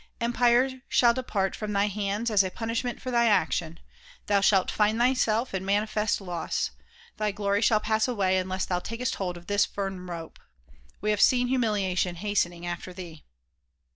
[0.19, 3.79] Empire shall depart from thy hands as a punishment for thy action.
[4.25, 6.71] Thou shalt find thyself in manifest loss;
[7.17, 10.39] thy glory shall pass away unless thou takest hold of this firm rope.
[11.01, 13.25] We have seen humilia tion hastening after thee."